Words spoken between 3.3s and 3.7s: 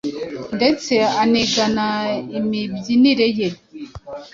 ye